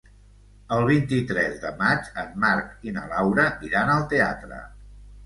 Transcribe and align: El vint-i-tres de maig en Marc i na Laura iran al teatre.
El 0.77 0.85
vint-i-tres 0.85 1.59
de 1.65 1.71
maig 1.81 2.09
en 2.21 2.31
Marc 2.45 2.87
i 2.89 2.95
na 2.97 3.05
Laura 3.13 3.47
iran 3.69 3.93
al 3.97 4.07
teatre. 4.15 4.65